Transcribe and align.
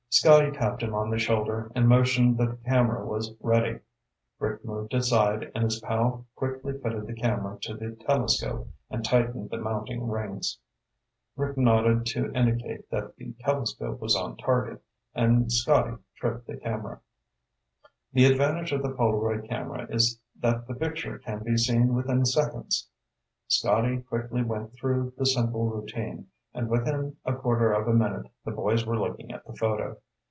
Scotty 0.13 0.51
tapped 0.51 0.83
him 0.83 0.93
on 0.93 1.09
the 1.09 1.17
shoulder 1.17 1.71
and 1.73 1.87
motioned 1.87 2.37
that 2.37 2.49
the 2.51 2.69
camera 2.69 3.05
was 3.07 3.33
ready. 3.39 3.79
Rick 4.39 4.65
moved 4.65 4.93
aside 4.93 5.49
and 5.55 5.63
his 5.63 5.79
pal 5.79 6.25
quickly 6.35 6.73
fitted 6.77 7.07
the 7.07 7.13
camera 7.15 7.57
to 7.61 7.75
the 7.75 7.91
telescope 7.91 8.67
and 8.89 9.05
tightened 9.05 9.49
the 9.51 9.57
mounting 9.57 10.05
rings. 10.09 10.59
Rick 11.37 11.57
nodded 11.57 12.05
to 12.07 12.29
indicate 12.33 12.89
that 12.89 13.15
the 13.15 13.31
telescope 13.39 14.01
was 14.01 14.17
on 14.17 14.35
target, 14.35 14.83
and 15.15 15.49
Scotty 15.49 15.95
tripped 16.17 16.45
the 16.45 16.57
camera. 16.57 16.99
The 18.11 18.25
advantage 18.25 18.73
of 18.73 18.83
the 18.83 18.91
Polaroid 18.93 19.47
camera 19.47 19.87
is 19.89 20.19
that 20.41 20.67
the 20.67 20.75
picture 20.75 21.19
can 21.19 21.41
be 21.41 21.55
seen 21.55 21.93
within 21.95 22.25
seconds. 22.25 22.89
Scotty 23.47 24.01
quickly 24.01 24.43
went 24.43 24.73
through 24.75 25.13
the 25.17 25.25
simple 25.25 25.69
routine, 25.69 26.27
and 26.53 26.67
within 26.67 27.15
a 27.23 27.33
quarter 27.33 27.71
of 27.71 27.87
a 27.87 27.93
minute 27.93 28.25
the 28.43 28.51
boys 28.51 28.85
were 28.85 28.97
looking 28.99 29.31
at 29.31 29.41
the 29.45 29.53
photo. 29.55 29.95